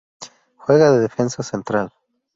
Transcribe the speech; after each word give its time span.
Juega 0.57 0.89
de 0.91 0.99
Defensa 1.01 1.43
central. 1.43 1.91